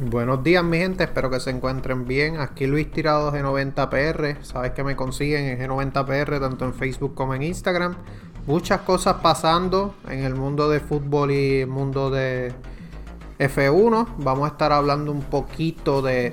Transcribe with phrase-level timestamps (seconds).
[0.00, 2.38] Buenos días mi gente, espero que se encuentren bien.
[2.38, 4.40] Aquí Luis Tirado G90PR.
[4.42, 7.96] Sabes que me consiguen en G90PR tanto en Facebook como en Instagram.
[8.46, 12.54] Muchas cosas pasando en el mundo de fútbol y el mundo de
[13.40, 14.06] F1.
[14.18, 16.32] Vamos a estar hablando un poquito de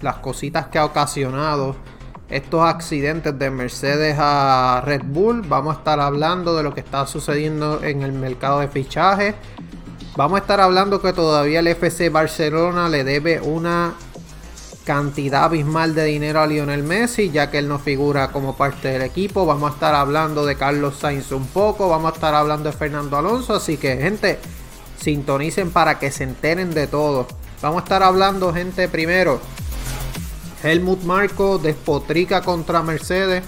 [0.00, 1.76] las cositas que ha ocasionado
[2.28, 5.42] estos accidentes de Mercedes a Red Bull.
[5.42, 9.36] Vamos a estar hablando de lo que está sucediendo en el mercado de fichajes
[10.16, 13.94] Vamos a estar hablando que todavía el FC Barcelona le debe una
[14.86, 19.02] cantidad abismal de dinero a Lionel Messi, ya que él no figura como parte del
[19.02, 19.44] equipo.
[19.44, 23.18] Vamos a estar hablando de Carlos Sainz un poco, vamos a estar hablando de Fernando
[23.18, 24.38] Alonso, así que gente,
[24.98, 27.26] sintonicen para que se enteren de todo.
[27.60, 29.38] Vamos a estar hablando, gente, primero.
[30.62, 33.44] Helmut Marco despotrica contra Mercedes.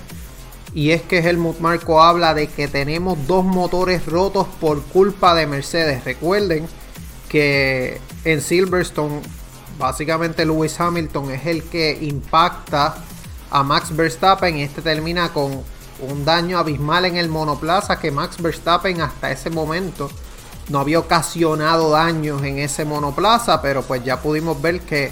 [0.75, 5.47] Y es que Helmut Marco habla de que tenemos dos motores rotos por culpa de
[5.47, 6.05] Mercedes.
[6.05, 6.69] Recuerden
[7.29, 9.21] que en Silverstone,
[9.79, 12.97] básicamente Lewis Hamilton es el que impacta
[13.51, 15.63] a Max Verstappen y este termina con
[16.01, 20.11] un daño abismal en el monoplaza que Max Verstappen hasta ese momento
[20.69, 25.11] no había ocasionado daños en ese monoplaza, pero pues ya pudimos ver que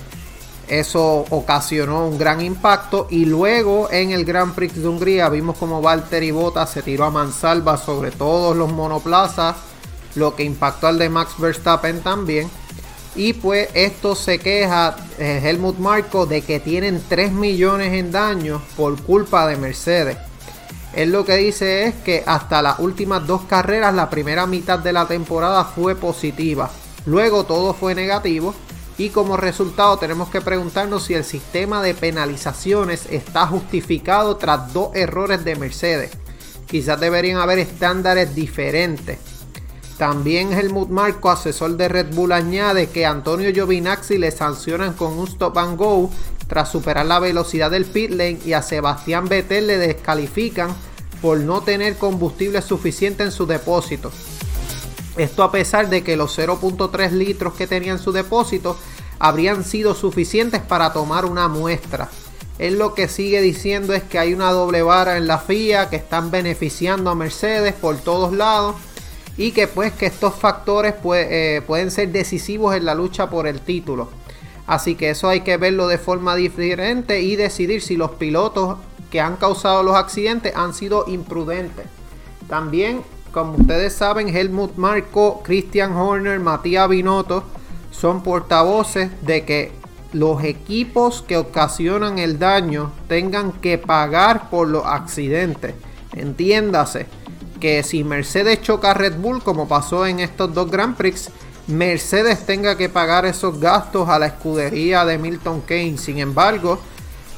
[0.69, 5.81] eso ocasionó un gran impacto y luego en el Grand Prix de Hungría vimos como
[5.81, 9.57] Valtteri Bottas se tiró a mansalva sobre todos los monoplazas,
[10.17, 12.51] lo que impactó al de Max Verstappen también.
[13.15, 18.61] Y pues esto se queja eh, Helmut Marko de que tienen 3 millones en daños
[18.77, 20.19] por culpa de Mercedes.
[20.95, 24.93] Él lo que dice es que hasta las últimas dos carreras, la primera mitad de
[24.93, 26.71] la temporada fue positiva.
[27.07, 28.55] Luego todo fue negativo
[28.99, 34.95] y como resultado tenemos que preguntarnos si el sistema de penalizaciones está justificado tras dos
[34.95, 36.13] errores de Mercedes.
[36.67, 39.19] Quizás deberían haber estándares diferentes.
[39.99, 45.27] También Helmut Marco, asesor de Red Bull, añade que Antonio Giovinazzi le sancionan con un
[45.27, 46.11] stop and go
[46.47, 50.75] tras superar la velocidad del pit lane y a Sebastián Vettel le descalifican
[51.21, 54.13] por no tener combustible suficiente en su depósito.
[55.17, 58.77] Esto a pesar de que los 0.3 litros que tenía en su depósito
[59.19, 62.09] habrían sido suficientes para tomar una muestra.
[62.59, 65.97] Él lo que sigue diciendo es que hay una doble vara en la FIA que
[65.97, 68.77] están beneficiando a Mercedes por todos lados
[69.37, 73.61] y que pues que estos factores eh, pueden ser decisivos en la lucha por el
[73.61, 74.09] título.
[74.67, 78.79] Así que eso hay que verlo de forma diferente y decidir si los pilotos
[79.11, 81.87] que han causado los accidentes han sido imprudentes.
[82.49, 83.03] También
[83.37, 87.45] como ustedes saben, Helmut Marco, Christian Horner, Matías Binotto
[87.91, 89.73] son portavoces de que
[90.15, 95.75] los equipos que ocasionan el daño tengan que pagar por los accidentes.
[96.15, 97.09] Entiéndase
[97.61, 101.29] que si Mercedes choca a Red Bull, como pasó en estos dos Grand Prix,
[101.67, 106.01] Mercedes tenga que pagar esos gastos a la escudería de Milton Keynes.
[106.01, 106.79] Sin embargo,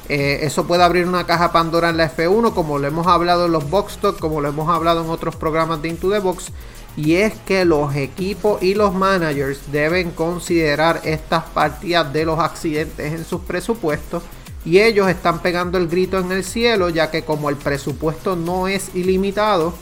[0.09, 3.51] eh, eso puede abrir una caja Pandora en la F1, como lo hemos hablado en
[3.51, 6.51] los Box Talk, como lo hemos hablado en otros programas de Into the Box.
[6.97, 13.13] Y es que los equipos y los managers deben considerar estas partidas de los accidentes
[13.13, 14.23] en sus presupuestos.
[14.65, 18.67] Y ellos están pegando el grito en el cielo, ya que como el presupuesto no
[18.67, 19.73] es ilimitado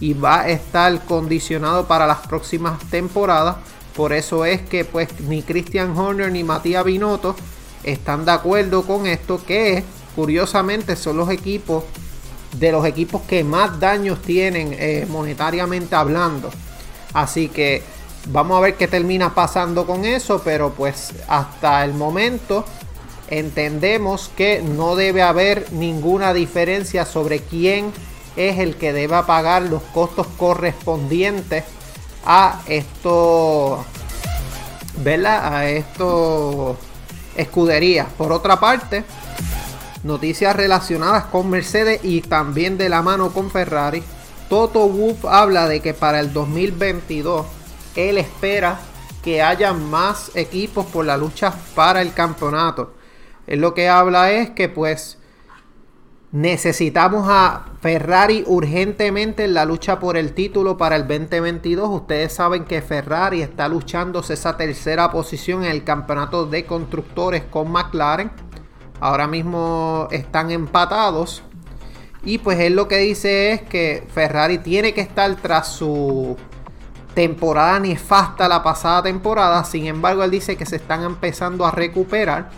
[0.00, 3.56] y va a estar condicionado para las próximas temporadas,
[3.94, 7.34] por eso es que pues ni Christian Horner ni Matías Binotto
[7.84, 11.84] están de acuerdo con esto, que curiosamente son los equipos
[12.52, 16.50] de los equipos que más daños tienen eh, monetariamente hablando.
[17.12, 17.82] Así que
[18.28, 22.64] vamos a ver qué termina pasando con eso, pero pues hasta el momento
[23.28, 27.92] entendemos que no debe haber ninguna diferencia sobre quién
[28.36, 31.64] es el que deba pagar los costos correspondientes
[32.24, 33.84] a esto,
[35.02, 35.54] ¿verdad?
[35.54, 36.76] A esto
[37.36, 38.06] escudería.
[38.16, 39.04] Por otra parte,
[40.02, 44.02] noticias relacionadas con Mercedes y también de la mano con Ferrari.
[44.48, 47.46] Toto Wolff habla de que para el 2022
[47.96, 48.78] él espera
[49.22, 52.94] que haya más equipos por la lucha para el campeonato.
[53.46, 55.18] Él lo que habla es que pues
[56.36, 61.88] Necesitamos a Ferrari urgentemente en la lucha por el título para el 2022.
[61.88, 67.72] Ustedes saben que Ferrari está luchándose esa tercera posición en el campeonato de constructores con
[67.72, 68.30] McLaren.
[69.00, 71.42] Ahora mismo están empatados.
[72.22, 76.36] Y pues él lo que dice es que Ferrari tiene que estar tras su
[77.14, 79.64] temporada nefasta la pasada temporada.
[79.64, 82.50] Sin embargo, él dice que se están empezando a recuperar.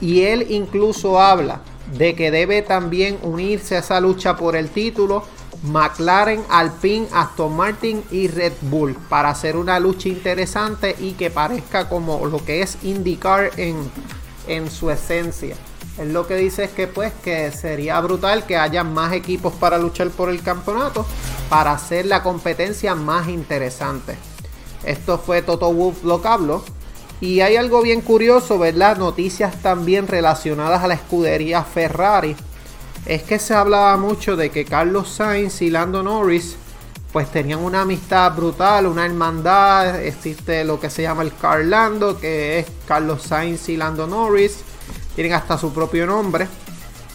[0.00, 1.60] Y él incluso habla
[1.96, 5.24] de que debe también unirse a esa lucha por el título
[5.62, 11.88] McLaren, Alpine, Aston Martin y Red Bull para hacer una lucha interesante y que parezca
[11.88, 13.76] como lo que es IndyCar en,
[14.48, 15.56] en su esencia.
[15.98, 19.78] Él lo que dice es que pues que sería brutal que haya más equipos para
[19.78, 21.06] luchar por el campeonato
[21.48, 24.16] para hacer la competencia más interesante.
[24.84, 26.64] Esto fue Toto Wolff lo que.
[27.22, 28.96] Y hay algo bien curioso, ¿verdad?
[28.96, 32.34] Noticias también relacionadas a la escudería Ferrari
[33.06, 36.56] es que se hablaba mucho de que Carlos Sainz y Lando Norris
[37.12, 42.58] pues tenían una amistad brutal, una hermandad, existe lo que se llama el Carlando, que
[42.58, 44.56] es Carlos Sainz y Lando Norris,
[45.14, 46.48] tienen hasta su propio nombre.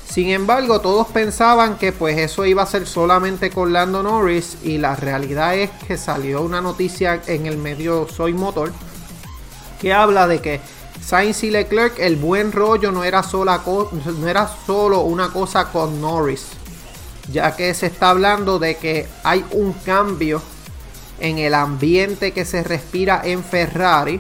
[0.10, 4.77] Sin embargo, todos pensaban que pues eso iba a ser solamente con Lando Norris y
[4.77, 8.71] la realidad es que salió una noticia en el medio Soy Motor
[9.79, 10.59] que habla de que
[11.03, 16.01] Sainz y Leclerc, el buen rollo no era, sola no era solo una cosa con
[16.01, 16.47] Norris,
[17.31, 20.41] ya que se está hablando de que hay un cambio
[21.19, 24.19] en el ambiente que se respira en Ferrari,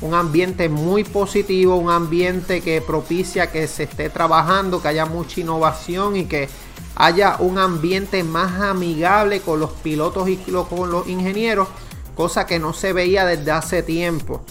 [0.00, 5.40] un ambiente muy positivo, un ambiente que propicia que se esté trabajando, que haya mucha
[5.40, 6.48] innovación y que
[6.96, 11.68] haya un ambiente más amigable con los pilotos y con los ingenieros,
[12.16, 14.44] cosa que no se veía desde hace tiempo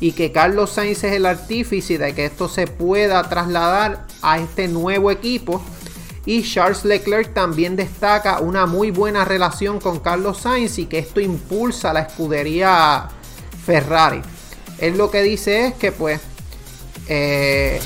[0.00, 4.68] y que Carlos Sainz es el artífice de que esto se pueda trasladar a este
[4.68, 5.62] nuevo equipo.
[6.26, 11.20] Y Charles Leclerc también destaca una muy buena relación con Carlos Sainz y que esto
[11.20, 13.08] impulsa la escudería
[13.64, 14.22] Ferrari.
[14.78, 16.20] Él lo que dice es que pues
[17.08, 17.80] eh,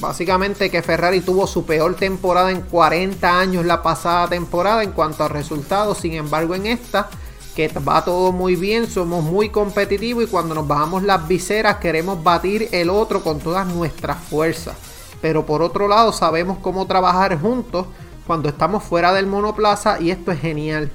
[0.00, 5.24] básicamente que Ferrari tuvo su peor temporada en 40 años la pasada temporada en cuanto
[5.24, 5.98] a resultados.
[5.98, 7.08] Sin embargo en esta
[7.56, 12.22] que va todo muy bien, somos muy competitivos y cuando nos bajamos las viseras queremos
[12.22, 14.76] batir el otro con todas nuestras fuerzas.
[15.22, 17.86] Pero por otro lado sabemos cómo trabajar juntos
[18.26, 20.92] cuando estamos fuera del monoplaza y esto es genial.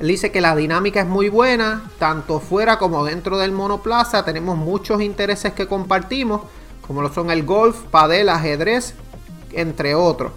[0.00, 4.24] Él dice que la dinámica es muy buena, tanto fuera como dentro del monoplaza.
[4.24, 6.40] Tenemos muchos intereses que compartimos,
[6.84, 8.94] como lo son el golf, padel, ajedrez,
[9.52, 10.32] entre otros.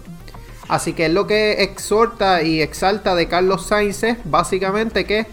[0.68, 5.26] Así que es lo que exhorta y exalta de Carlos Sainz es básicamente que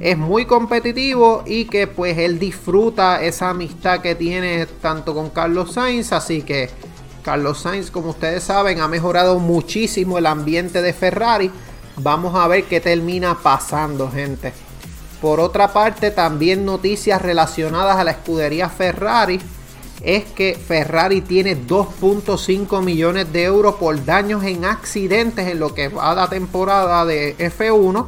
[0.00, 5.74] es muy competitivo y que pues él disfruta esa amistad que tiene tanto con Carlos
[5.74, 6.12] Sainz.
[6.12, 6.70] Así que
[7.22, 11.50] Carlos Sainz, como ustedes saben, ha mejorado muchísimo el ambiente de Ferrari.
[11.96, 14.54] Vamos a ver qué termina pasando, gente.
[15.20, 19.40] Por otra parte, también noticias relacionadas a la escudería Ferrari
[20.02, 25.88] es que Ferrari tiene 2.5 millones de euros por daños en accidentes en lo que
[25.88, 28.06] va a la temporada de F1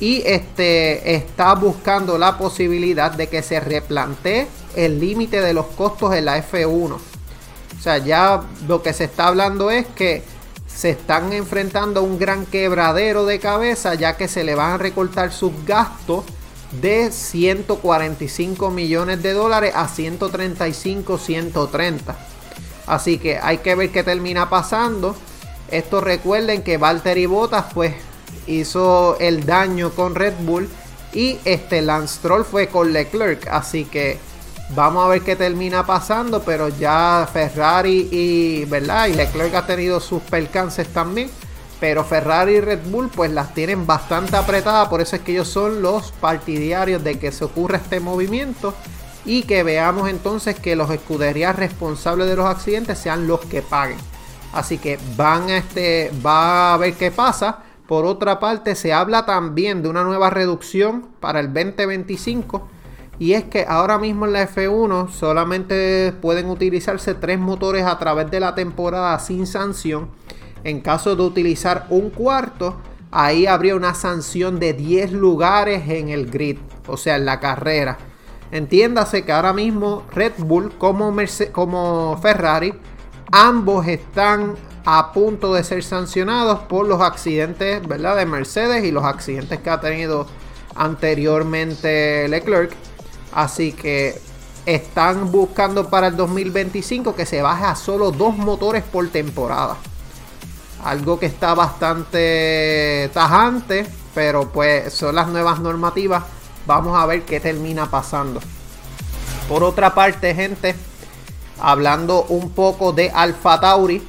[0.00, 6.14] y este está buscando la posibilidad de que se replantee el límite de los costos
[6.14, 6.92] en la F1.
[6.92, 10.22] O sea, ya lo que se está hablando es que
[10.66, 14.78] se están enfrentando a un gran quebradero de cabeza ya que se le van a
[14.78, 16.24] recortar sus gastos
[16.80, 22.16] de 145 millones de dólares a 135, 130.
[22.86, 25.16] Así que hay que ver qué termina pasando.
[25.70, 27.94] Esto recuerden que Valtteri Bottas pues
[28.46, 30.68] hizo el daño con Red Bull
[31.12, 33.46] y este Lance Stroll fue con Leclerc.
[33.48, 34.18] Así que
[34.70, 39.06] vamos a ver qué termina pasando, pero ya Ferrari y, ¿verdad?
[39.06, 41.30] y Leclerc ha tenido sus percances también.
[41.80, 44.88] Pero Ferrari y Red Bull pues las tienen bastante apretadas.
[44.88, 48.74] Por eso es que ellos son los partidarios de que se ocurra este movimiento.
[49.26, 53.98] Y que veamos entonces que los escuderías responsables de los accidentes sean los que paguen.
[54.52, 57.58] Así que van a este, va a ver qué pasa.
[57.86, 62.68] Por otra parte, se habla también de una nueva reducción para el 2025.
[63.18, 68.30] Y es que ahora mismo en la F1 solamente pueden utilizarse tres motores a través
[68.30, 70.08] de la temporada sin sanción.
[70.64, 72.76] En caso de utilizar un cuarto,
[73.10, 77.98] ahí habría una sanción de 10 lugares en el grid, o sea, en la carrera.
[78.50, 81.14] Entiéndase que ahora mismo Red Bull como,
[81.52, 82.74] como Ferrari,
[83.30, 84.54] ambos están
[84.86, 88.16] a punto de ser sancionados por los accidentes ¿verdad?
[88.16, 90.26] de Mercedes y los accidentes que ha tenido
[90.74, 92.72] anteriormente Leclerc.
[93.32, 94.18] Así que
[94.66, 99.76] están buscando para el 2025 que se baje a solo dos motores por temporada.
[100.84, 106.24] Algo que está bastante tajante, pero pues son las nuevas normativas.
[106.66, 108.40] Vamos a ver qué termina pasando.
[109.48, 110.74] Por otra parte, gente,
[111.58, 114.06] hablando un poco de Alfa Tauri.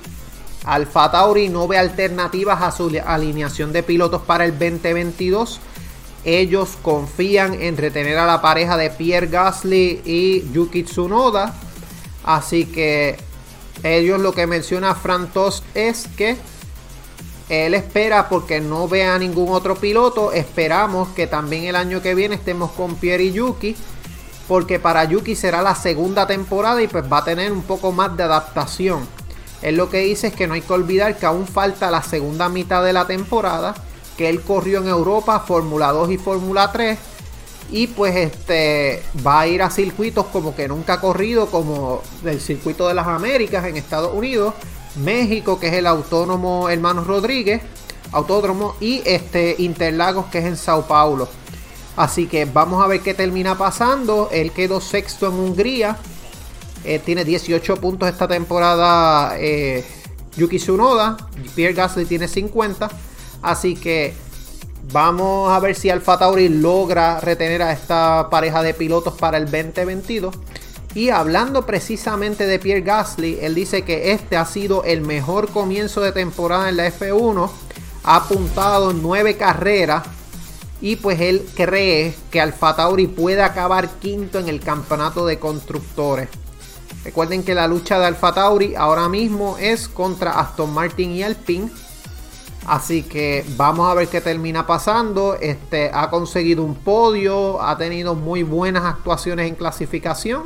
[0.65, 5.61] Alfa Tauri no ve alternativas a su alineación de pilotos para el 2022.
[6.25, 11.53] Ellos confían en retener a la pareja de Pierre Gasly y Yuki Tsunoda.
[12.25, 13.15] Así que
[13.83, 15.29] ellos lo que menciona Fran
[15.73, 16.37] es que
[17.47, 20.31] él espera porque no vea ningún otro piloto.
[20.31, 23.75] Esperamos que también el año que viene estemos con Pierre y Yuki.
[24.47, 28.15] Porque para Yuki será la segunda temporada y pues va a tener un poco más
[28.17, 29.07] de adaptación.
[29.61, 32.49] Él lo que dice es que no hay que olvidar que aún falta la segunda
[32.49, 33.75] mitad de la temporada.
[34.17, 36.97] Que él corrió en Europa, Fórmula 2 y Fórmula 3.
[37.71, 42.39] Y pues este va a ir a circuitos como que nunca ha corrido, como el
[42.39, 44.53] circuito de las Américas en Estados Unidos
[44.97, 47.61] México, que es el Autónomo Hermanos Rodríguez,
[48.11, 51.27] Autódromo, y este Interlagos, que es en Sao Paulo.
[51.95, 54.29] Así que vamos a ver qué termina pasando.
[54.31, 55.97] Él quedó sexto en Hungría.
[56.83, 59.35] Eh, tiene 18 puntos esta temporada.
[59.37, 59.85] Eh,
[60.35, 61.17] Yuki Tsunoda.
[61.55, 62.89] Pierre Gasly tiene 50.
[63.41, 64.13] Así que
[64.91, 69.45] vamos a ver si Alfa Tauri logra retener a esta pareja de pilotos para el
[69.45, 70.35] 2022.
[70.95, 75.99] Y hablando precisamente de Pierre Gasly, él dice que este ha sido el mejor comienzo
[75.99, 77.49] de temporada en la F1.
[78.05, 80.03] Ha apuntado nueve carreras.
[80.79, 86.29] Y pues él cree que Alfa Tauri puede acabar quinto en el campeonato de constructores.
[87.03, 91.69] Recuerden que la lucha de Alfa Tauri ahora mismo es contra Aston Martin y Alpine.
[92.67, 95.35] Así que vamos a ver qué termina pasando.
[95.41, 100.43] Este ha conseguido un podio, ha tenido muy buenas actuaciones en clasificación.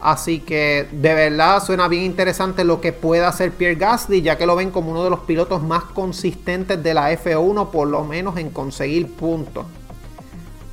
[0.00, 4.46] Así que de verdad suena bien interesante lo que puede hacer Pierre Gasly, ya que
[4.46, 8.36] lo ven como uno de los pilotos más consistentes de la F1, por lo menos
[8.36, 9.64] en conseguir puntos.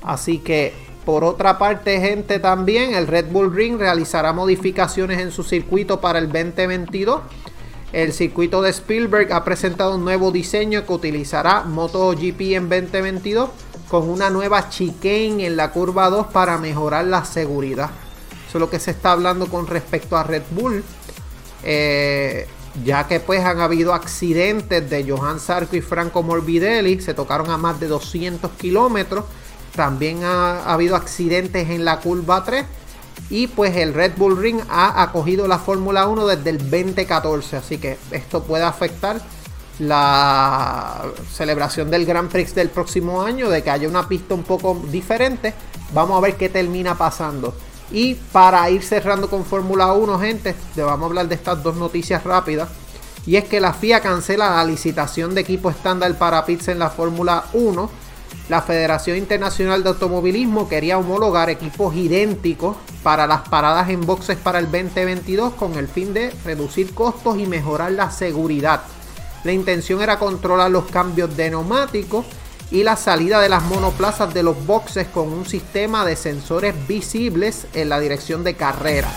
[0.03, 0.73] Así que
[1.05, 6.19] por otra parte, gente, también el Red Bull Ring realizará modificaciones en su circuito para
[6.19, 7.21] el 2022.
[7.91, 13.49] El circuito de Spielberg ha presentado un nuevo diseño que utilizará MotoGP en 2022
[13.89, 17.91] con una nueva chicane en la curva 2 para mejorar la seguridad.
[18.53, 20.83] Eso es lo que se está hablando con respecto a Red Bull.
[21.63, 22.47] Eh,
[22.85, 27.57] ya que pues han habido accidentes de Johan Sarko y Franco Morbidelli, se tocaron a
[27.57, 29.25] más de 200 kilómetros.
[29.75, 32.63] También ha, habido accidentes en la curva 3.
[33.31, 37.57] Y pues el Red Bull Ring ha acogido la Fórmula 1 desde el 2014.
[37.57, 39.19] Así que esto puede afectar
[39.79, 44.79] la celebración del Grand Prix del próximo año, de que haya una pista un poco
[44.91, 45.55] diferente.
[45.91, 47.55] Vamos a ver qué termina pasando.
[47.93, 51.75] Y para ir cerrando con Fórmula 1, gente, le vamos a hablar de estas dos
[51.75, 52.67] noticias rápidas.
[53.27, 56.89] Y es que la FIA cancela la licitación de equipo estándar para pits en la
[56.89, 57.89] Fórmula 1.
[58.49, 64.57] La Federación Internacional de Automovilismo quería homologar equipos idénticos para las paradas en boxes para
[64.57, 68.81] el 2022 con el fin de reducir costos y mejorar la seguridad.
[69.43, 72.25] La intención era controlar los cambios de neumáticos
[72.73, 77.67] y la salida de las monoplazas de los boxes con un sistema de sensores visibles
[77.75, 79.09] en la dirección de carrera.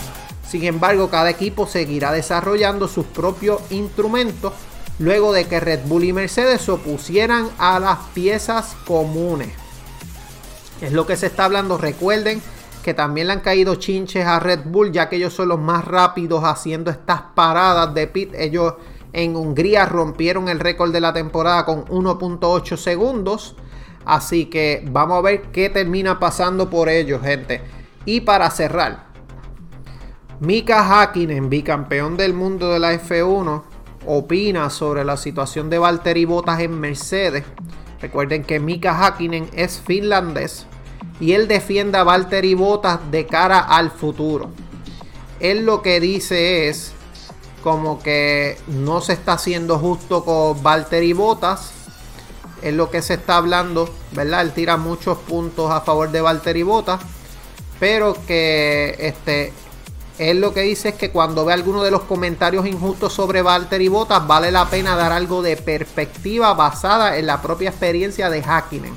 [0.47, 4.53] Sin embargo, cada equipo seguirá desarrollando sus propios instrumentos
[4.99, 9.49] luego de que Red Bull y Mercedes se opusieran a las piezas comunes.
[10.79, 11.79] Es lo que se está hablando.
[11.79, 12.43] Recuerden
[12.83, 15.83] que también le han caído chinches a Red Bull ya que ellos son los más
[15.83, 18.35] rápidos haciendo estas paradas de pit.
[18.35, 18.75] Ellos
[19.17, 23.55] en Hungría rompieron el récord de la temporada con 1.8 segundos.
[24.05, 27.61] Así que vamos a ver qué termina pasando por ellos, gente.
[28.05, 29.07] Y para cerrar,
[30.39, 33.63] Mika Hakkinen, bicampeón del mundo de la F1,
[34.05, 37.43] opina sobre la situación de Valtteri Bottas en Mercedes.
[37.99, 40.67] Recuerden que Mika Hakkinen es finlandés
[41.19, 44.51] y él defiende a Valtteri Bottas de cara al futuro.
[45.39, 46.93] Él lo que dice es
[47.61, 51.71] como que no se está haciendo justo con Valtteri Bottas.
[52.61, 54.41] Es lo que se está hablando, ¿verdad?
[54.41, 57.01] Él tira muchos puntos a favor de Valtteri Bottas.
[57.79, 59.53] Pero que este,
[60.17, 63.87] él lo que dice es que cuando ve alguno de los comentarios injustos sobre Valtteri
[63.87, 68.95] Bottas, vale la pena dar algo de perspectiva basada en la propia experiencia de Hakkinen.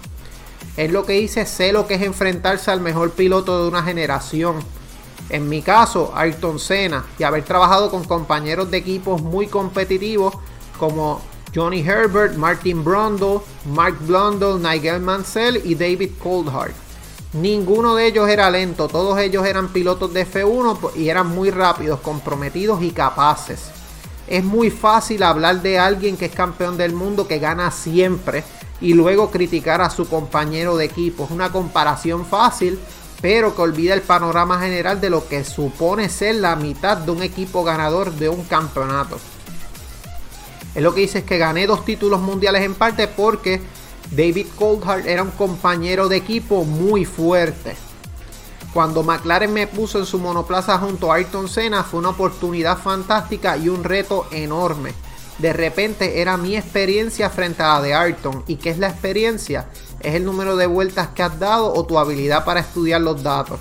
[0.76, 4.64] Es lo que dice, sé lo que es enfrentarse al mejor piloto de una generación
[5.30, 10.34] en mi caso, Ayrton Senna, y haber trabajado con compañeros de equipos muy competitivos
[10.78, 11.20] como
[11.54, 13.40] Johnny Herbert, Martin Brundle,
[13.72, 16.72] Mark Blundell, Nigel Mansell y David Coulthard.
[17.32, 22.00] Ninguno de ellos era lento, todos ellos eran pilotos de F1 y eran muy rápidos,
[22.00, 23.70] comprometidos y capaces.
[24.26, 28.44] Es muy fácil hablar de alguien que es campeón del mundo, que gana siempre,
[28.80, 31.24] y luego criticar a su compañero de equipo.
[31.24, 32.78] Es una comparación fácil,
[33.20, 37.22] pero que olvida el panorama general de lo que supone ser la mitad de un
[37.22, 39.18] equipo ganador de un campeonato.
[40.74, 43.60] Es lo que dice que gané dos títulos mundiales en parte porque
[44.10, 47.76] David Coulthard era un compañero de equipo muy fuerte.
[48.72, 53.56] Cuando McLaren me puso en su monoplaza junto a Ayrton Senna fue una oportunidad fantástica
[53.56, 54.92] y un reto enorme.
[55.38, 58.44] De repente era mi experiencia frente a la de Ayrton.
[58.46, 59.66] ¿Y qué es la experiencia?
[60.00, 63.60] Es el número de vueltas que has dado o tu habilidad para estudiar los datos.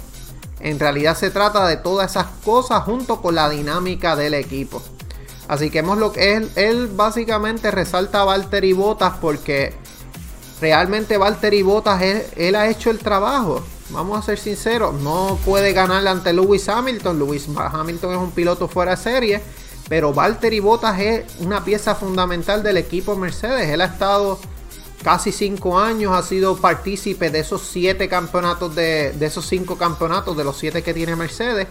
[0.60, 4.82] En realidad se trata de todas esas cosas junto con la dinámica del equipo.
[5.48, 9.74] Así que hemos lo que él, él básicamente resalta a Valtteri Bottas porque
[10.62, 13.64] realmente Valtteri Bottas él, él, ha hecho el trabajo.
[13.90, 17.18] Vamos a ser sinceros, no puede ganarle ante Lewis Hamilton.
[17.18, 19.42] Lewis Hamilton es un piloto fuera de serie,
[19.88, 23.70] pero Valtteri Bottas es una pieza fundamental del equipo Mercedes.
[23.70, 24.40] Él ha estado
[25.04, 30.36] casi cinco años, ha sido partícipe de esos siete campeonatos, de, de esos cinco campeonatos,
[30.36, 31.68] de los siete que tiene Mercedes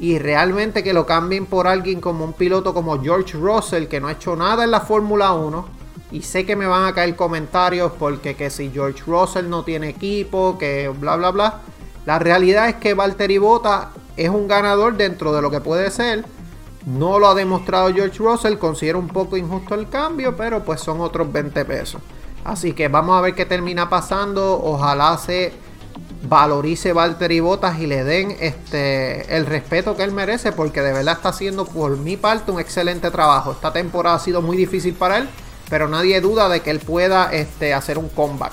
[0.00, 4.08] y realmente que lo cambien por alguien como un piloto como George Russell que no
[4.08, 7.92] ha hecho nada en la Fórmula 1 y sé que me van a caer comentarios
[7.98, 11.60] porque que si George Russell no tiene equipo, que bla bla bla.
[12.06, 16.24] La realidad es que Valtteri Bota es un ganador dentro de lo que puede ser.
[16.86, 21.00] No lo ha demostrado George Russell, considero un poco injusto el cambio, pero pues son
[21.00, 22.00] otros 20 pesos.
[22.44, 24.60] Así que vamos a ver qué termina pasando.
[24.62, 25.52] Ojalá se
[26.22, 31.16] valorice Valtteri Bottas y le den este, el respeto que él merece porque de verdad
[31.16, 33.52] está haciendo por mi parte un excelente trabajo.
[33.52, 35.28] Esta temporada ha sido muy difícil para él,
[35.68, 38.52] pero nadie duda de que él pueda este, hacer un comeback.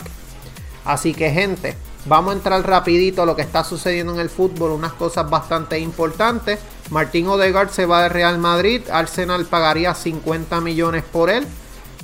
[0.85, 1.75] Así que gente,
[2.05, 5.79] vamos a entrar rapidito a lo que está sucediendo en el fútbol, unas cosas bastante
[5.79, 6.59] importantes.
[6.89, 11.45] Martín Odegaard se va de Real Madrid, Arsenal pagaría 50 millones por él.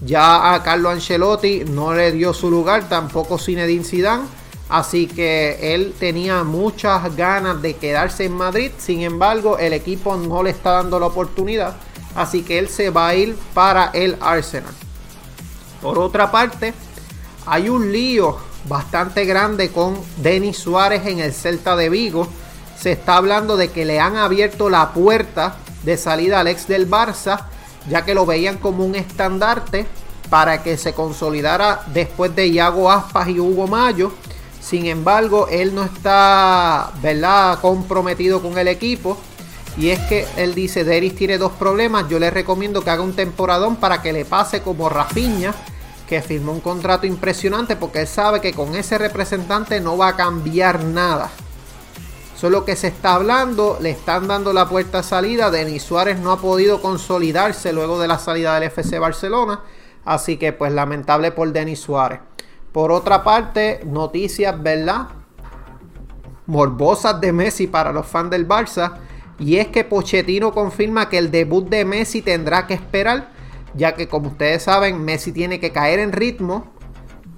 [0.06, 4.24] Ya a Carlo Ancelotti no le dio su lugar, tampoco Zinedine Zidane
[4.70, 8.72] Así que él tenía muchas ganas de quedarse en Madrid.
[8.78, 11.76] Sin embargo, el equipo no le está dando la oportunidad.
[12.16, 14.74] Así que él se va a ir para el Arsenal.
[15.82, 16.74] Por otra parte,
[17.46, 18.38] hay un lío
[18.68, 22.28] bastante grande con Denis Suárez en el Celta de Vigo.
[22.80, 26.90] Se está hablando de que le han abierto la puerta de salida al ex del
[26.90, 27.46] Barça,
[27.90, 29.86] ya que lo veían como un estandarte
[30.30, 34.12] para que se consolidara después de Iago Aspas y Hugo Mayo.
[34.62, 39.18] Sin embargo, él no está, ¿verdad?, comprometido con el equipo.
[39.78, 42.08] Y es que él dice, Deris tiene dos problemas.
[42.08, 45.54] Yo le recomiendo que haga un temporadón para que le pase como Rafiña,
[46.08, 50.16] que firmó un contrato impresionante porque él sabe que con ese representante no va a
[50.16, 51.32] cambiar nada.
[52.44, 55.50] Solo que se está hablando, le están dando la puerta a salida.
[55.50, 59.62] Denis Suárez no ha podido consolidarse luego de la salida del FC Barcelona.
[60.04, 62.20] Así que pues lamentable por Denis Suárez.
[62.74, 65.08] Por otra parte, noticias, ¿verdad?
[66.46, 68.96] Morbosas de Messi para los fans del Barça.
[69.40, 73.30] Y es que Pochettino confirma que el debut de Messi tendrá que esperar,
[73.74, 76.73] ya que como ustedes saben, Messi tiene que caer en ritmo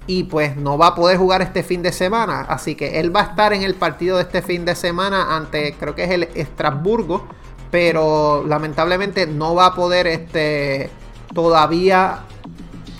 [0.06, 2.42] y pues no va a poder jugar este fin de semana.
[2.42, 5.74] Así que él va a estar en el partido de este fin de semana ante,
[5.74, 7.26] creo que es el Estrasburgo,
[7.70, 10.90] pero lamentablemente no va a poder este,
[11.34, 12.20] todavía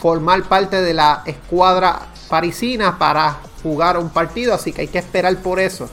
[0.00, 5.36] formar parte de la escuadra parisina para jugar un partido, así que hay que esperar
[5.38, 5.88] por eso.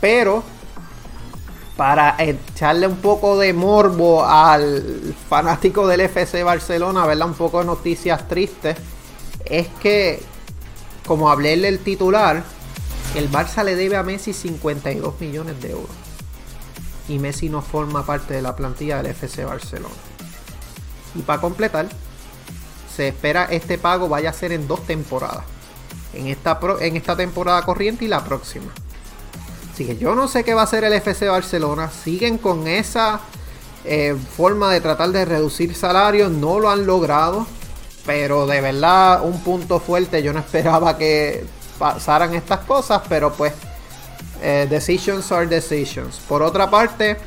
[0.00, 0.42] Pero
[1.76, 7.66] para echarle un poco de morbo al fanático del FC Barcelona, verla un poco de
[7.66, 8.76] noticias tristes,
[9.44, 10.20] es que,
[11.06, 12.44] como hablé en el titular,
[13.14, 15.90] el Barça le debe a Messi 52 millones de euros.
[17.08, 19.94] Y Messi no forma parte de la plantilla del FC Barcelona.
[21.14, 21.88] Y para completar,
[22.94, 25.44] se espera este pago vaya a ser en dos temporadas.
[26.12, 28.72] En esta, en esta temporada corriente y la próxima.
[29.72, 31.90] Así que yo no sé qué va a hacer el FC Barcelona.
[31.90, 33.20] Siguen con esa
[33.84, 36.30] eh, forma de tratar de reducir salarios.
[36.30, 37.46] No lo han logrado.
[38.08, 40.22] Pero de verdad, un punto fuerte.
[40.22, 41.44] Yo no esperaba que
[41.78, 43.02] pasaran estas cosas.
[43.06, 43.52] Pero pues,
[44.40, 46.18] eh, decisions are decisions.
[46.26, 47.18] Por otra parte,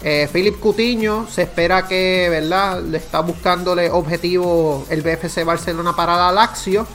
[0.00, 2.80] eh, Philip Cutiño se espera que, ¿verdad?
[2.80, 6.86] Le está buscándole objetivo el BFC Barcelona para la Lazio.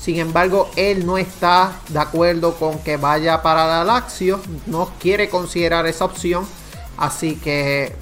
[0.00, 4.40] Sin embargo, él no está de acuerdo con que vaya para la Lazio.
[4.66, 6.44] No quiere considerar esa opción.
[6.96, 7.94] Así que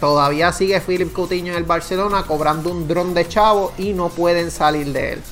[0.00, 4.50] todavía sigue Philip Coutinho en el Barcelona cobrando un dron de chavo y no pueden
[4.50, 5.22] salir de él.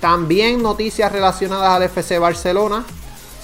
[0.00, 2.84] También noticias relacionadas al FC Barcelona.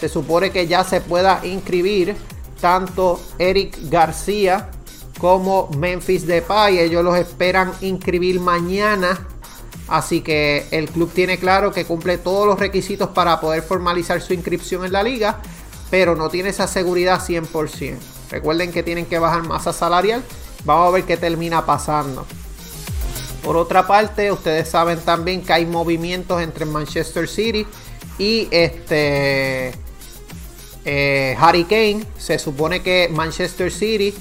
[0.01, 2.17] Se supone que ya se pueda inscribir
[2.61, 4.71] tanto Eric García
[5.19, 6.79] como Memphis Depay.
[6.79, 9.27] Ellos los esperan inscribir mañana.
[9.89, 14.33] Así que el club tiene claro que cumple todos los requisitos para poder formalizar su
[14.33, 15.41] inscripción en la liga.
[15.89, 18.16] pero no tiene esa seguridad 100%.
[18.31, 20.23] Recuerden que tienen que bajar masa salarial.
[20.65, 22.27] Vamos a ver qué termina pasando.
[23.43, 27.65] Por otra parte, ustedes saben también que hay movimientos entre Manchester City
[28.19, 29.73] y este
[30.85, 32.05] eh, Harry Kane.
[32.19, 34.13] Se supone que Manchester City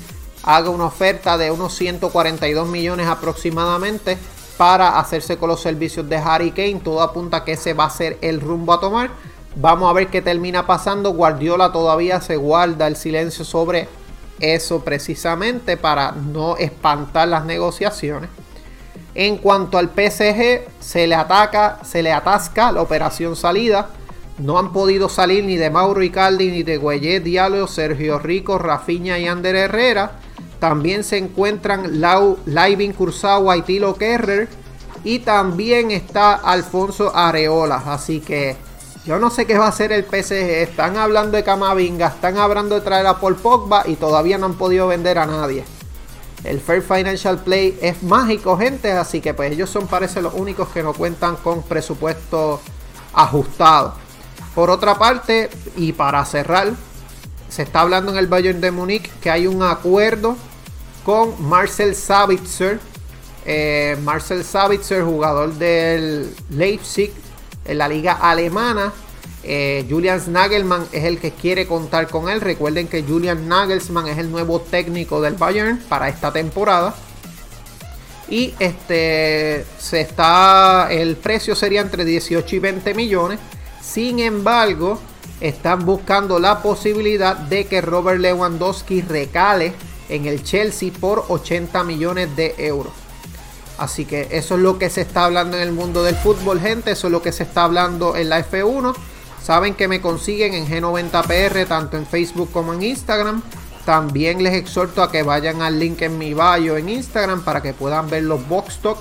[0.43, 4.17] haga una oferta de unos 142 millones aproximadamente
[4.57, 6.81] para hacerse con los servicios de Harry Kane.
[6.83, 9.09] Todo apunta a que ese va a ser el rumbo a tomar.
[9.57, 11.13] Vamos a ver qué termina pasando.
[11.13, 13.87] Guardiola todavía se guarda el silencio sobre
[14.39, 18.29] eso precisamente para no espantar las negociaciones.
[19.13, 23.87] En cuanto al PSG, se le ataca, se le atasca la operación salida.
[24.39, 29.17] No han podido salir ni de Mauro Icardi, ni de Guayet Diallo, Sergio Rico, Rafinha
[29.17, 30.19] y Ander Herrera.
[30.59, 34.49] También se encuentran Lau, Laivin Kurzawa y Tilo Kerrer.
[35.05, 37.81] Y también está Alfonso Areola.
[37.85, 38.57] Así que
[39.05, 40.33] yo no sé qué va a hacer el PSG.
[40.33, 44.55] Están hablando de Camavinga, están hablando de traer a Paul Pogba y todavía no han
[44.55, 45.63] podido vender a nadie.
[46.43, 50.69] El Fair Financial Play es mágico, gente, así que pues ellos son parece los únicos
[50.69, 52.59] que no cuentan con presupuesto
[53.13, 53.93] ajustado.
[54.53, 56.73] Por otra parte, y para cerrar,
[57.49, 60.35] se está hablando en el Bayern de Múnich que hay un acuerdo
[61.03, 62.79] con Marcel Sabitzer.
[63.45, 67.13] Eh, Marcel Sabitzer, jugador del Leipzig,
[67.65, 68.93] en la liga alemana.
[69.43, 72.41] Eh, Julian Nagelmann es el que quiere contar con él.
[72.41, 76.95] Recuerden que Julian Nagelsmann es el nuevo técnico del Bayern para esta temporada.
[78.27, 80.87] Y este se está.
[80.89, 83.39] El precio sería entre 18 y 20 millones.
[83.81, 84.99] Sin embargo,
[85.39, 89.73] están buscando la posibilidad de que Robert Lewandowski recale
[90.09, 93.04] en el Chelsea por 80 millones de euros.
[93.77, 96.91] Así que eso es lo que se está hablando en el mundo del fútbol, gente.
[96.91, 98.95] Eso es lo que se está hablando en la F1.
[99.41, 103.41] Saben que me consiguen en G90PR tanto en Facebook como en Instagram.
[103.85, 107.73] También les exhorto a que vayan al link en mi bio en Instagram para que
[107.73, 108.97] puedan ver los box talk,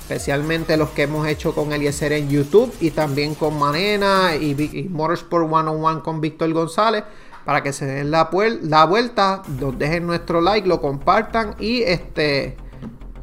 [0.00, 4.88] especialmente los que hemos hecho con Eliezer en YouTube y también con Manena y, y
[4.90, 7.04] Motorsport 101 con Víctor González
[7.44, 12.56] para que se den la, vuelta, nos dejen nuestro like, lo compartan y este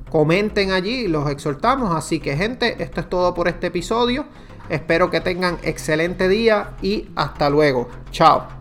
[0.10, 1.96] comenten allí, los exhortamos.
[1.96, 4.26] Así que gente, esto es todo por este episodio.
[4.70, 7.88] Espero que tengan excelente día y hasta luego.
[8.12, 8.57] Chao.